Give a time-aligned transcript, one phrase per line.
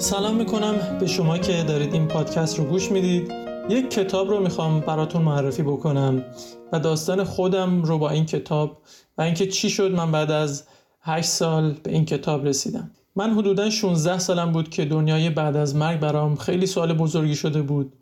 [0.00, 3.32] سلام می‌کنم به شما که دارید این پادکست رو گوش می‌دید.
[3.68, 6.24] یک کتاب رو می‌خوام براتون معرفی بکنم
[6.72, 8.78] و داستان خودم رو با این کتاب
[9.18, 10.64] و اینکه چی شد من بعد از
[11.00, 12.90] 8 سال به این کتاب رسیدم.
[13.16, 17.62] من حدودا 16 سالم بود که دنیای بعد از مرگ برام خیلی سوال بزرگی شده
[17.62, 17.92] بود.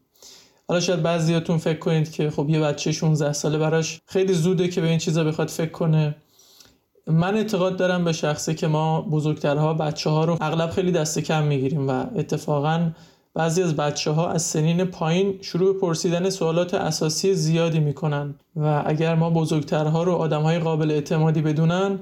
[0.68, 4.80] حالا شاید بعضیاتون فکر کنید که خب یه بچه 16 ساله براش خیلی زوده که
[4.80, 6.16] به این چیزا بخواد فکر کنه.
[7.08, 11.42] من اعتقاد دارم به شخصه که ما بزرگترها بچه ها رو اغلب خیلی دست کم
[11.42, 12.90] می‌گیریم و اتفاقا
[13.34, 19.14] بعضی از بچه ها از سنین پایین شروع پرسیدن سوالات اساسی زیادی می‌کنن و اگر
[19.14, 21.98] ما بزرگترها رو آدم های قابل اعتمادی بدونن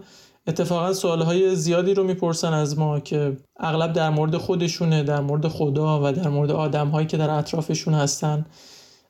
[0.47, 6.01] اتفاقا سوالهای زیادی رو می‌پرسن از ما که اغلب در مورد خودشونه در مورد خدا
[6.05, 8.47] و در مورد آدم که در اطرافشون هستن.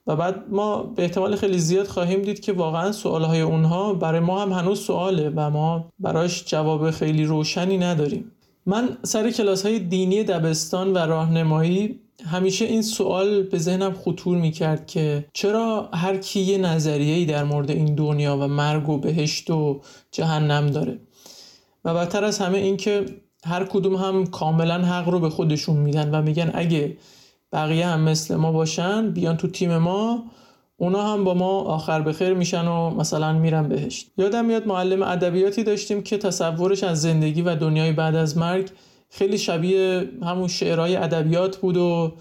[0.06, 4.42] و بعد ما به احتمال خیلی زیاد خواهیم دید که واقعا سوالهای اونها برای ما
[4.42, 8.33] هم هنوز سواله و ما براش جواب خیلی روشنی نداریم.
[8.66, 14.86] من سر کلاس های دینی دبستان و راهنمایی همیشه این سوال به ذهنم خطور می‌کرد
[14.86, 19.81] که چرا هر کی یه نظریه‌ای در مورد این دنیا و مرگ و بهشت و
[20.12, 20.98] جهنم داره؟
[21.84, 23.06] و بدتر از همه این که
[23.44, 26.97] هر کدوم هم کاملا حق رو به خودشون میدن و میگن اگه
[27.52, 30.25] بقیه هم مثل ما باشن بیان تو تیم ما
[30.77, 35.03] اونا هم با ما آخر به خیر میشن و مثلا میرن بهشت یادم میاد معلم
[35.03, 38.70] ادبیاتی داشتیم که تصورش از زندگی و دنیای بعد از مرگ
[39.11, 42.12] خیلی شبیه همون شعرهای ادبیات بود و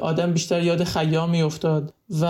[0.00, 1.94] آدم بیشتر یاد خیام میافتاد.
[2.20, 2.24] و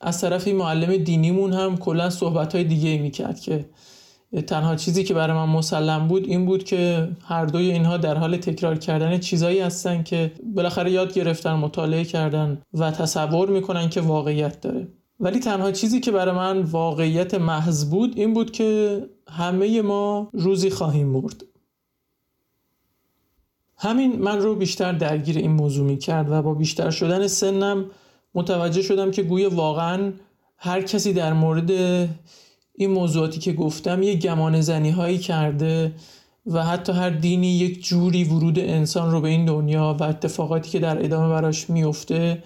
[0.00, 3.64] از طرفی معلم دینیمون هم کلا صحبت های دیگه می‌کرد که
[4.42, 8.36] تنها چیزی که برای من مسلم بود این بود که هر دوی اینها در حال
[8.36, 14.60] تکرار کردن چیزایی هستن که بالاخره یاد گرفتن مطالعه کردن و تصور می‌کنن که واقعیت
[14.60, 14.88] داره.
[15.20, 20.70] ولی تنها چیزی که برای من واقعیت محض بود این بود که همه ما روزی
[20.70, 21.44] خواهیم مرد.
[23.76, 27.84] همین من رو بیشتر درگیر این موضوع می کرد و با بیشتر شدن سنم
[28.34, 30.12] متوجه شدم که گویا واقعا
[30.56, 31.70] هر کسی در مورد
[32.76, 35.92] این موضوعاتی که گفتم یه گمان زنی هایی کرده
[36.46, 40.78] و حتی هر دینی یک جوری ورود انسان رو به این دنیا و اتفاقاتی که
[40.78, 42.42] در ادامه براش میفته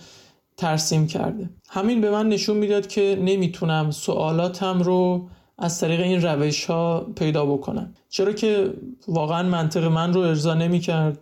[0.57, 1.51] ترسیم کرده.
[1.69, 5.29] همین به من نشون می‌داد که نمی‌تونم سوالاتم رو
[5.59, 7.95] از طریق این روش ها پیدا بکنم.
[8.09, 8.75] چرا که
[9.09, 11.19] واقعا منطق من رو ارضا نمی‌کرد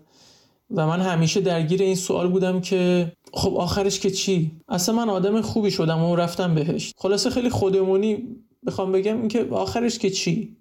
[0.71, 5.41] و من همیشه درگیر این سوال بودم که خب آخرش که چی؟ اصلا من آدم
[5.41, 6.93] خوبی شدم و رفتم بهش.
[6.97, 8.23] خلاصه خیلی خودمونی
[8.67, 10.57] بخوام بگم اینکه آخرش که چی؟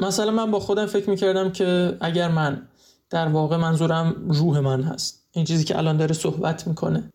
[0.00, 2.68] مثلا من با خودم فکر می‌کردم که اگر من
[3.10, 7.10] در واقع منظورم روح من هست این چیزی که الان داره صحبت می‌کنه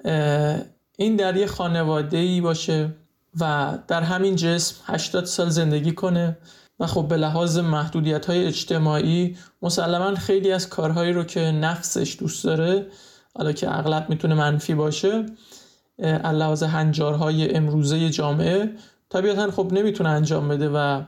[0.97, 2.95] این در یه خانواده ای باشه
[3.39, 6.37] و در همین جسم 80 سال زندگی کنه
[6.79, 12.43] و خب به لحاظ محدودیت های اجتماعی مسلما خیلی از کارهایی رو که نفسش دوست
[12.43, 12.87] داره
[13.35, 15.25] حالا که اغلب می‌تونه منفی باشه
[16.23, 18.75] لحاظ هنجارهای امروزه جامعه
[19.13, 21.03] طبیعتا خب نمی‌تونه انجام بده و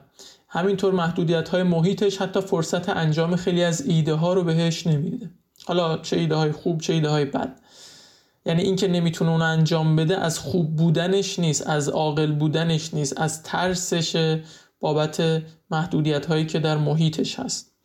[0.48, 5.30] همینطور محدودیت های محیطش حتی فرصت انجام خیلی از ایده ها رو بهش نمیده.
[5.66, 7.60] حالا چه ایده های خوب چه ایده های بد.
[8.46, 13.44] یعنی اینکه نمی‌تونه اون انجام بده از خوب بودنش نیست از عاقل بودنش نیست از
[13.44, 14.40] ترسش
[14.80, 17.76] بابت محدودیت هایی که در محیطش هست.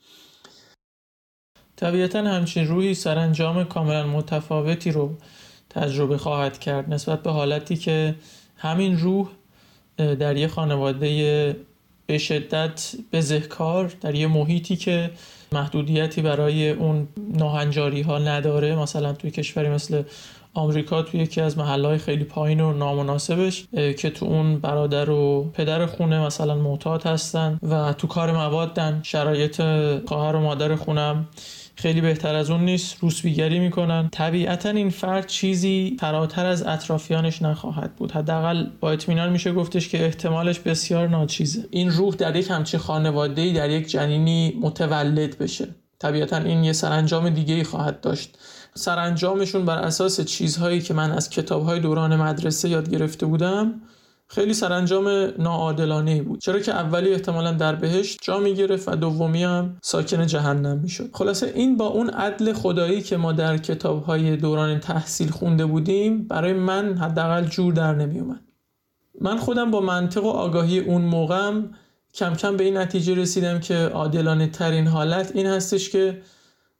[1.77, 5.17] طبیعتا همچین روحی سرانجام کاملا متفاوتی رو
[5.71, 8.15] تجربه خواهد کرد نسبت به حالتی که
[8.57, 9.29] همین روح
[10.01, 11.57] در یه خانواده
[12.07, 15.11] به شدت بزهکار در یه محیطی که
[15.53, 18.77] محدودیتی برای اون ناهنجاری ها نداره.
[18.77, 20.03] مثلا توی کشوری مثل
[20.55, 25.87] آمریکا توی یکی از محلهای خیلی پایین و نامناسبش که تو اون برادر و پدر
[25.87, 29.01] خونه مثلا معتاد هستن و تو کار موادن.
[29.03, 29.63] شرایط
[30.07, 31.29] خواهر و مادر خونم
[31.81, 32.97] خیلی بهتر از اون نیست.
[33.01, 34.09] روسبیگری می‌کنن.
[34.13, 38.13] طبیعتا این فرد چیزی فراتر از اطرافیانش نخواهد بود.
[38.13, 41.65] حداقل با اطمینان میشه گفتش که احتمالش بسیار ناچیزه.
[41.71, 45.69] این روح در یک همچین خانواده در یک جنینی متولد بشه.
[45.99, 48.39] طبیعتا این یه سرانجام دیگه ای خواهد داشت.
[48.75, 53.75] سرانجامشون بر اساس چیزهایی که من از کتابهای دوران مدرسه یاد گرفته بودم
[54.33, 56.41] خیلی سرانجام ناعادلانه بود.
[56.41, 61.11] چرا که اولی احتمالا در بهشت جا می‌گرفت و دومی هم ساکن جهنم می‌شد.
[61.13, 66.53] خلاصه این با اون عدل خدایی که ما در کتابهای دوران تحصیل خونده بودیم برای
[66.53, 68.41] من حداقل جور در نمیومد
[69.21, 71.71] من خودم با منطق و آگاهی اون موقعم
[72.15, 76.23] کم کم به این نتیجه رسیدم که عادلانه ترین حالت این هستش که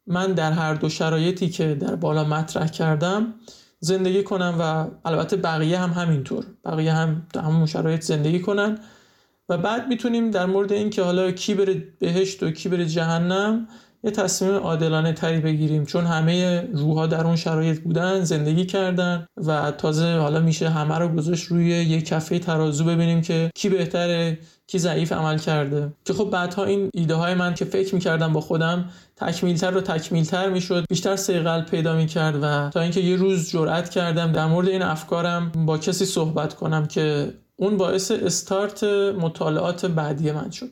[0.07, 3.35] من در هر دو شرایطی که در بالا مطرح کردم
[3.81, 6.45] زندگی کنن و البته بقیه هم همینطور.
[6.65, 8.79] بقیه هم در همون شرایط زندگی کنن.
[9.49, 13.69] و بعد می‌تونیم در مورد اینکه حالا کی بره بهشت و کی بره جهنم
[14.05, 15.85] یه تصمیم عادلانه تری بگیریم.
[15.87, 21.09] چون همه روحا در اون شرایط بودن زندگی کردن و تازه حالا میشه همه رو
[21.09, 24.39] گذاشت روی یه کفه ترازو ببینیم که کی بهتره
[24.71, 25.93] کی ضعیف عمل کرده.
[26.05, 28.85] که خب بعدها این ایده های من که فکر می‌کردم با خودم
[29.17, 34.33] تکمیلتر و تکمیلتر می‌شد بیشتر سیقل پیدا می‌کرد و تا اینکه یه روز جرأت کردم
[34.33, 38.85] در مورد این افکارم با کسی صحبت کنم که اون باعث استارت
[39.19, 40.71] مطالعات بعدی من شد.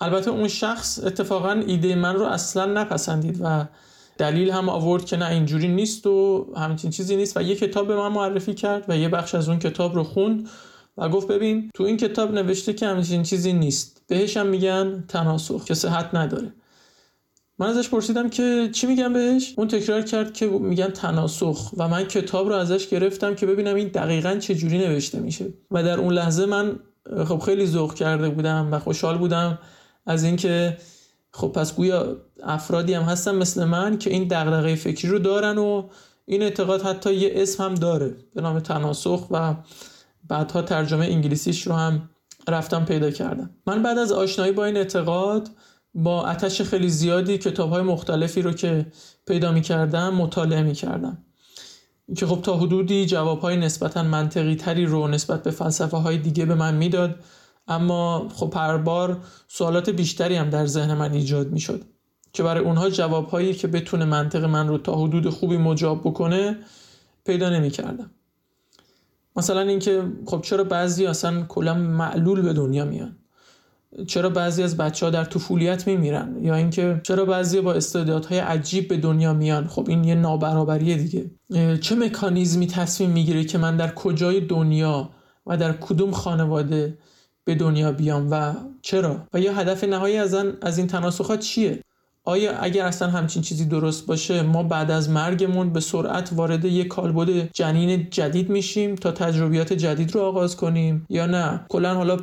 [0.00, 3.64] البته اون شخص اتفاقا ایده من رو اصلا نپسندید و
[4.18, 7.96] دلیل هم آورد که نه اینجوری نیست و همچین چیزی نیست و یه کتاب به
[7.96, 10.48] من معرفی کرد و یه بخش از اون کتاب رو خوند
[10.98, 14.02] و گفت ببین تو این کتاب نوشته که همچین چیزی نیست.
[14.06, 16.52] بهش هم میگن تناسخ که صحت نداره.
[17.58, 22.04] من ازش پرسیدم که چی میگن بهش؟ اون تکرار کرد که میگن تناسخ و من
[22.04, 25.46] کتاب رو ازش گرفتم که ببینم این دقیقا چه جوری نوشته میشه.
[25.70, 26.78] و در اون لحظه من
[27.26, 29.58] خب خیلی ذوق کرده بودم و خوشحال بودم
[30.06, 30.78] از اینکه
[31.30, 35.88] خب پس گویا افرادی هم هستن مثل من که این دغدغه فکری رو دارن و
[36.26, 38.16] این اعتقاد حتی یه اسم هم داره.
[38.34, 39.54] به نام تناسخ و
[40.28, 42.10] بعدها ترجمه انگلیسیش رو هم
[42.48, 43.50] رفتم پیدا کردم.
[43.66, 45.50] من بعد از آشنایی با این اعتقاد
[45.94, 48.86] با اتش خیلی زیادی کتاب های مختلفی رو که
[49.26, 51.18] پیدا می کردم مطالعه می کردم
[52.16, 56.44] که خب تا حدودی جواب های نسبتا منطقی تری رو نسبت به فلسفه های دیگه
[56.44, 57.14] به من می‌داد.
[57.68, 61.84] اما خب هر بار سوالات بیشتری هم در ذهن من ایجاد می شد
[62.32, 66.58] که برای اونها جواب هایی که بتونه منطق من رو تا حدود خوبی مجاب بکنه
[67.24, 68.10] پیدا نمی کردم
[69.38, 73.16] مثلا اینکه خب چرا بعضی اصلا کلا معلول به دنیا میان؟
[74.06, 78.88] چرا بعضی از بچه ها در طفولیت میمیرن؟ یا اینکه چرا بعضی با استعدادهای عجیب
[78.88, 81.30] به دنیا میان؟ خب این یه نابرابری دیگه.
[81.76, 85.10] چه مکانیزمی تصمیم می‌گیره که من در کجای دنیا
[85.46, 86.98] و در کدوم خانواده
[87.44, 91.80] به دنیا بیام و چرا؟ و یا هدف نهایی از, از این تناسخات چیه؟
[92.28, 96.88] آیا اگر اصلا همچین چیزی درست باشه ما بعد از مرگمون به سرعت وارد یک
[96.88, 102.16] کالبد جنین جدید میشیم تا تجربیات جدید رو آغاز کنیم؟ یا نه؟ کلا حالا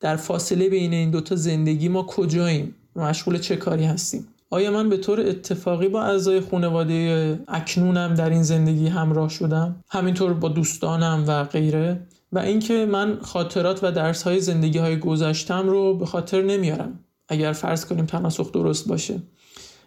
[0.00, 4.96] در فاصله بین این دوتا زندگی ما کجاییم؟ مشغول چه کاری هستیم؟ آیا من به
[4.96, 11.44] طور اتفاقی با اعضای خانواده اکنونم در این زندگی همراه شدم؟ همینطور با دوستانم و
[11.44, 16.98] غیره؟ و اینکه من خاطرات و درس های زندگی های گذشتم رو به خاطر نمیارم.
[17.30, 19.22] اگر فرض کنیم تناسخ درست باشه.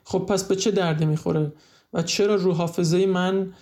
[0.04, 1.54] خب پس به چه درده می‌خوره؟
[1.94, 3.54] و چرا رو حافظه من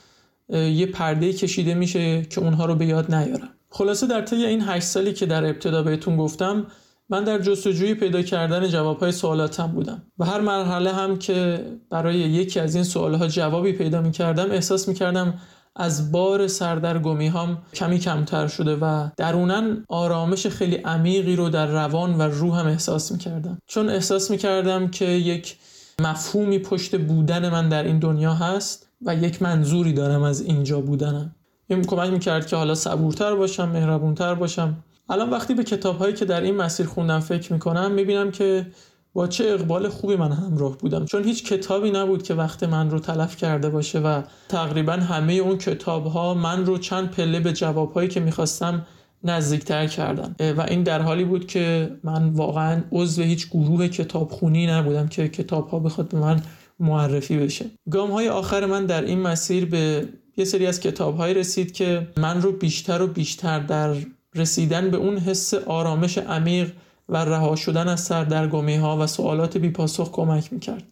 [0.50, 4.86] یه پرده کشیده میشه که اونها رو به یاد نیارم؟ خلاصه در طی این هشت
[4.86, 6.68] سالی که در ابتدا بهتون گفتم
[7.10, 10.02] من در جستجوی پیدا کردن جوابهای سوالاتم بودم.
[10.20, 14.88] و هر مرحله هم که برای یکی از این سوالها جوابی پیدا می کردم احساس
[14.88, 15.34] می کردم
[15.76, 22.18] از بار سردرگمی هم کمی کمتر شده و درونن آرامش خیلی عمیقی رو در روان
[22.18, 25.58] و روح هم احساس می کردم چون احساس می کردم که یک
[26.02, 31.36] مفهومی پشت بودن من در این دنیا هست و یک منظوری دارم از اینجا بودنم.
[31.68, 34.84] این کمک می‌کرد که حالا صبورتر باشم مهربونتر باشم.
[35.10, 38.68] الان وقتی به کتاب هایی که در این مسیر خوندم فکر می‌کنم می‌بینم که
[39.14, 41.06] با چه اقبال خوبی من همراه بودم.
[41.06, 45.58] چون هیچ کتابی نبود که وقت من رو تلف کرده باشه و تقریبا همه اون
[45.58, 48.86] کتاب ها من رو چند پله به جواب هایی که می‌خواستم
[49.24, 50.36] نزدیکتر کردن.
[50.58, 55.70] و این در حالی بود که من واقعا عضو هیچ گروه کتابخونی نبودم که کتاب
[55.70, 56.42] ها بخواد به من
[56.80, 57.66] معرفی بشه.
[57.90, 62.42] گام های آخر من در این مسیر به یه سری از کتاب رسید که من
[62.42, 63.96] رو بیشتر و بیشتر در
[64.36, 66.72] رسیدن به اون حس آرامش عمیق
[67.12, 70.84] و رها شدن از سردرگمی ها و سوالات بی پاسخ کمک می‌کرد.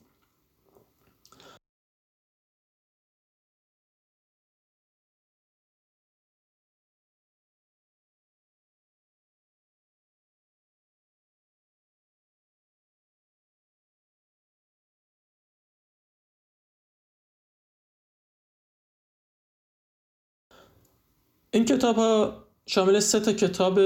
[21.52, 23.80] این کتاب ها شامل سه تا کتاب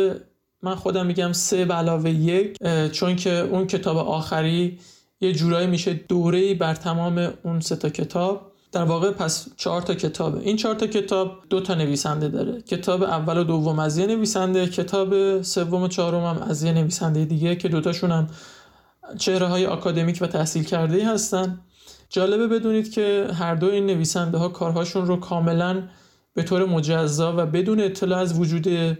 [0.63, 2.57] من خودم میگم سه به علاوه یک
[2.91, 4.79] چون که اون کتاب آخری
[5.21, 8.51] یه جورایی میشه دوره بر تمام اون سه تا کتاب.
[8.71, 10.39] در واقع پس چهار تا کتابه.
[10.39, 12.61] این چهار تا کتاب دو تا نویسنده داره.
[12.61, 17.25] کتاب اول و دوم از یه نویسنده کتاب سوم و چهارم هم از یه نویسنده
[17.25, 18.27] دیگه که دوتاشون هم
[19.17, 21.59] چهره های آکادمیک و تحصیل کرده هستن.
[22.09, 25.83] جالبه بدونید که هر دو این نویسنده ها کارهاشون رو کاملا
[26.33, 28.97] به طور مجزا و بدون اطلاع از وجود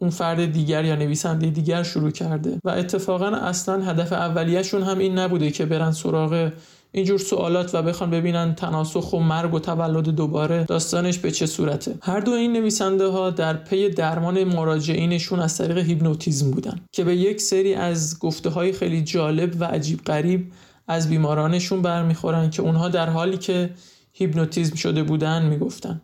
[0.00, 5.18] اون فرد دیگر یا نویسنده دیگر شروع کرده و اتفاقا اصلا هدف اولیهشون هم این
[5.18, 6.50] نبوده که برن سراغ
[6.92, 11.94] اینجور سوالات و بخوان ببینن تناسخ و مرگ و تولد دوباره داستانش به چه صورته.
[12.02, 17.16] هر دو این نویسنده ها در پی درمان مراجعینشون از طریق هیپنوتیزم بودن که به
[17.16, 20.52] یک سری از گفته های خیلی جالب و عجیب غریب
[20.88, 23.70] از بیمارانشون برمیخورن که اونها در حالی که
[24.12, 26.00] هیپنوتیزم شده بودن می‌گفتن.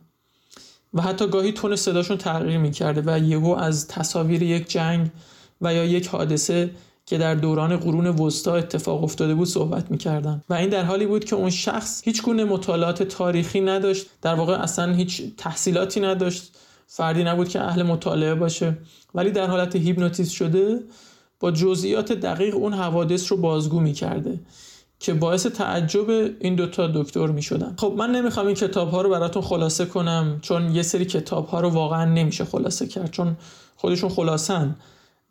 [0.94, 5.10] و حتی گاهی تون صداشون تغییر می‌کرده و یهو از تصاویر یک جنگ
[5.60, 6.70] و یا یک حادثه
[7.06, 10.42] که در دوران قرون وسطا اتفاق افتاده بود صحبت می‌کردن.
[10.50, 14.06] و این در حالی بود که اون شخص هیچ گونه مطالعات تاریخی نداشت.
[14.22, 16.56] در واقع اصلا هیچ تحصیلاتی نداشت.
[16.86, 18.78] فردی نبود که اهل مطالعه باشه.
[19.14, 20.80] ولی در حالت هیپنوتیزم شده
[21.40, 24.40] با جزئیات دقیق اون حوادث رو بازگو می‌کرده.
[25.04, 29.11] که باعث تعجب این دوتا دکتر می شدن خب من نمی‌خوام این کتاب ها رو
[29.11, 33.37] براتون خلاصه کنم چون یه سری کتاب ها رو واقعا نمیشه خلاصه کرد چون
[33.76, 34.76] خودشون خلاصن.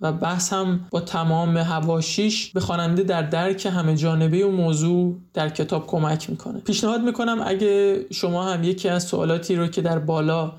[0.02, 5.50] و بحث هم با تمام هواشیش به خواننده در درک همه جانبه و موضوع در
[5.50, 6.60] کتاب کمک می‌کنه.
[6.60, 10.52] پیشنهاد می‌کنم اگه شما هم یکی از سوالاتی رو که در بالا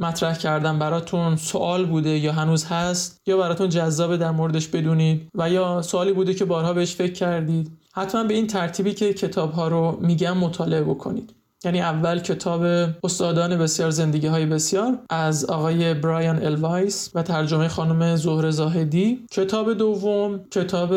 [0.00, 5.50] مطرح کردم براتون سوال بوده یا هنوز هست یا براتون جذابه در موردش بدونید و
[5.50, 9.68] یا سوالی بوده که بارها بهش فکر کردید؟ حتما به این ترتیبی که کتاب ها
[9.68, 11.34] رو میگم مطالعه بکنید.
[11.64, 12.62] یعنی اول کتاب
[13.04, 19.26] استادان بسیار زندگی های بسیار از آقای برایان ال وایس و ترجمه خانم زهره زاهدی.
[19.30, 20.94] کتاب دوم کتاب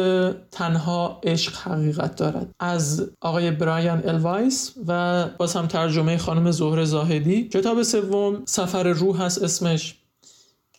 [0.51, 2.49] تنها عشق حقیقت دارد.
[2.59, 7.43] از آقای برایان ال وایس و باز هم ترجمه خانم زهره زاهدی.
[7.43, 9.95] کتاب سوم سفر روح هست اسمش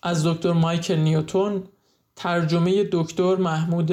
[0.02, 1.62] از دکتر مایکل نیوتون.
[2.16, 3.86] ترجمه دکتر محمود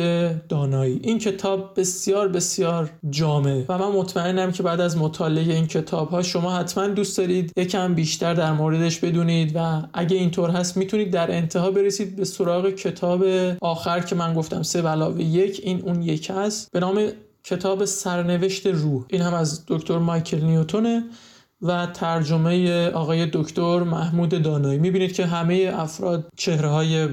[0.48, 1.00] دانایی.
[1.04, 6.22] این کتاب بسیار بسیار جامع و من مطمئنم که بعد از مطالعه این کتاب ها
[6.22, 11.32] شما حتما دوست دارید یکم بیشتر در موردش بدونید و اگه اینطور هست می‌تونید در
[11.32, 13.24] انتها برسید به سراغ کتاب
[13.62, 15.62] آخر که من گفتم سه علاوه یک.
[15.64, 16.72] این اون یک هست.
[16.72, 17.08] به نام
[17.44, 19.06] کتاب سرنوشت روح.
[19.10, 21.04] این هم از دکتر مایکل نیوتونه
[21.62, 24.80] و ترجمه آقای دکتر محمود دانایی.
[24.80, 27.08] می‌بینید که همه افراد چهره های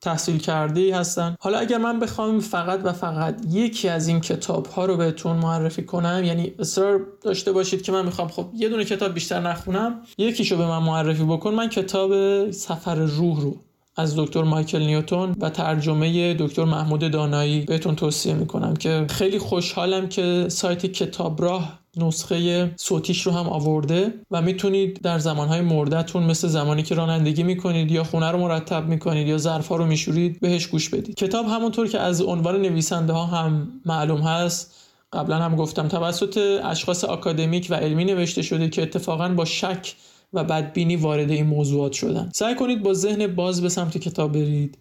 [0.00, 1.36] تحصیل کرده هستن.
[1.40, 5.82] حالا اگر من بخوام فقط و فقط یکی از این کتاب ها رو بهتون معرفی
[5.82, 10.56] کنم یعنی اصرار داشته باشید که من می‌خوام خب یه دونه کتاب بیشتر نخونم یکیشو
[10.56, 11.54] به من معرفی بکن.
[11.54, 13.56] من کتاب سفر روح رو
[13.96, 20.08] از دکتر مایکل نیوتون و ترجمه دکتر محمود دانایی بهتون توصیه می‌کنم که خیلی خوشحالم
[20.08, 26.48] که سایت کتاب راه نسخه صوتیش رو هم آورده و می‌تونید در زمانهای مردتون مثل
[26.48, 30.88] زمانی که رانندگی می‌کنید یا خونه رو مرتب می‌کنید یا ظرفا رو میشورید بهش گوش
[30.88, 31.14] بدید.
[31.14, 34.74] کتاب همونطور که از عنوان نویسنده ها هم معلوم هست
[35.12, 39.94] قبلا هم گفتم توسط اشخاص اکادمیک و علمی نوشته شده که اتفاقا با شک
[40.32, 42.30] و بدبینی وارد این موضوعات شدن.
[42.34, 44.78] سعی کنید با ذهن باز به سمت کتاب برید.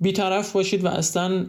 [0.00, 1.46] بیطرف باشید و اصلا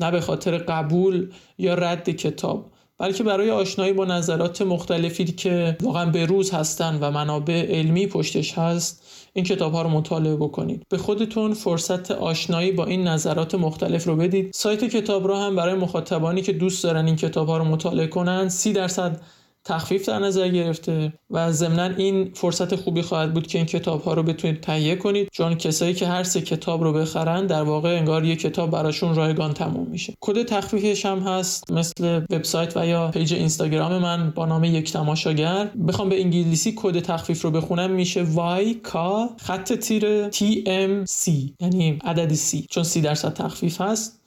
[0.00, 2.70] نه به خاطر قبول یا رد کتاب.
[2.98, 8.58] بلکه برای آشنایی با نظرات مختلفی که واقعا به روز هستن و منابع علمی پشتش
[8.58, 9.02] هست
[9.32, 10.82] این کتاب ها رو مطالعه بکنید.
[10.88, 14.50] به خودتون فرصت آشنایی با این نظرات مختلف رو بدید.
[14.54, 18.48] سایت کتاب را هم برای مخاطبانی که دوست دارن این کتاب ها رو مطالعه کنن
[18.48, 19.20] سی درصد
[19.64, 24.14] تخفیف در نظر گرفته و ضمنا این فرصت خوبی خواهد بود که این کتاب ها
[24.14, 28.24] رو بتونید تهیه کنید چون کسایی که هر سه کتاب رو بخرن در واقع انگار
[28.24, 30.14] یک کتاب براشون رایگان تموم میشه.
[30.20, 35.70] کد تخفیفش هم هست مثل وبسایت و یا پیج اینستاگرام من با نام یک تماشاگر.
[35.88, 38.96] بخوام به انگلیسی کد تخفیف رو بخونم میشه YK
[39.42, 44.18] خط تیره TM سی یعنی عدد سی چون 30 درصد تخفیف هست.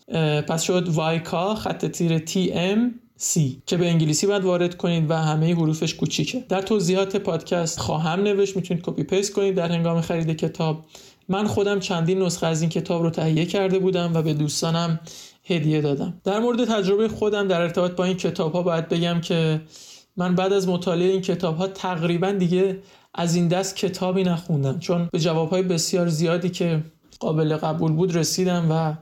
[0.47, 2.79] پس شد YK خط تیره TM
[3.21, 6.45] سی که به انگلیسی باید وارد کنید و همه حروفش کوچیکه.
[6.49, 10.85] در توضیحات پادکست خواهم نوشت می‌تونید copy paste کنید در هنگام خرید کتاب.
[11.29, 14.99] من خودم چندین نسخه از این کتاب رو تهیه کرده بودم و به دوستانم
[15.43, 16.21] هدیه دادم.
[16.23, 19.61] در مورد تجربه خودم در ارتباط با این کتاب ها باید بگم که
[20.17, 22.79] من بعد از مطالعه این کتاب ها تقریبا دیگه
[23.13, 24.79] از این دست کتابی نخوندم.
[24.79, 26.83] چون به جواب های بسیار زیادی که
[27.19, 28.93] قابل قبول بود رسیدم و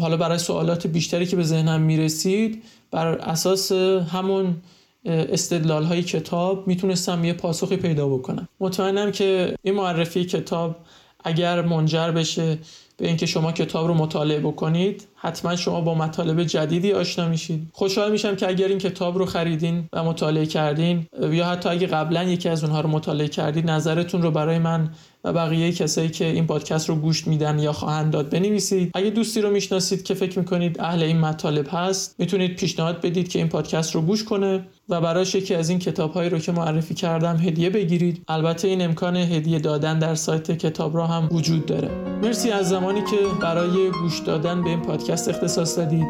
[0.00, 3.72] حالا برای سوالات بیشتری که به ذهنم می‌رسید بر اساس
[4.12, 4.56] همون
[5.04, 8.48] استدلال های کتاب می‌تونستم یه پاسخی پیدا بکنم.
[8.60, 10.76] مطمئنم که این معرفی کتاب
[11.24, 12.58] اگر منجر بشه
[12.96, 17.68] به اینکه شما کتاب رو مطالعه بکنید حتما شما با مطالب جدیدی آشنا میشید.
[17.72, 22.22] خوشحال میشم که اگر این کتاب رو خریدین و مطالعه کردین یا حتی اگه قبلا
[22.22, 24.90] یکی از اونها رو مطالعه کردید نظرتون رو برای من
[25.24, 28.90] و بقیه کسایی که این پادکست رو گوش میدن یا خواهند داد بنویسید.
[28.94, 33.38] اگه دوستی رو می‌شناسید که فکر می‌کنید اهل این مطالب هست می‌تونید پیشنهاد بدید که
[33.38, 36.94] این پادکست رو گوش کنه و برایش یکی از این کتاب هایی رو که معرفی
[36.94, 38.24] کردم هدیه بگیرید.
[38.28, 41.90] البته این امکان هدیه دادن در سایت کتاب را هم وجود داره.
[42.22, 46.06] مرسی از زمانی که برای گوش دادن به این پادکست اختصاص دادید.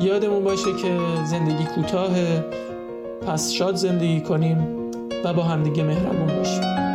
[0.00, 2.10] یادمون باشه که زندگی کوتاه
[3.26, 4.58] پس شاد زندگی کنیم
[5.24, 6.85] و با همدیگه مهربون باشیم.